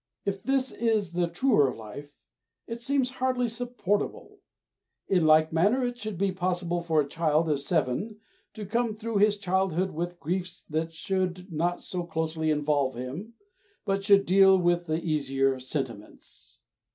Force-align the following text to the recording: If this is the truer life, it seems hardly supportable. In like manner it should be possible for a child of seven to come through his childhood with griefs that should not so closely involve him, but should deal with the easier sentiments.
If 0.25 0.41
this 0.41 0.71
is 0.71 1.13
the 1.13 1.27
truer 1.27 1.75
life, 1.75 2.11
it 2.65 2.81
seems 2.81 3.11
hardly 3.11 3.47
supportable. 3.47 4.39
In 5.07 5.27
like 5.27 5.53
manner 5.53 5.85
it 5.85 5.99
should 5.99 6.17
be 6.17 6.31
possible 6.31 6.81
for 6.81 6.99
a 6.99 7.07
child 7.07 7.47
of 7.49 7.59
seven 7.59 8.19
to 8.55 8.65
come 8.65 8.95
through 8.95 9.17
his 9.19 9.37
childhood 9.37 9.91
with 9.91 10.19
griefs 10.19 10.63
that 10.71 10.91
should 10.91 11.53
not 11.53 11.83
so 11.83 12.03
closely 12.03 12.49
involve 12.49 12.95
him, 12.95 13.35
but 13.85 14.03
should 14.03 14.25
deal 14.25 14.57
with 14.57 14.87
the 14.87 14.99
easier 15.03 15.59
sentiments. 15.59 16.61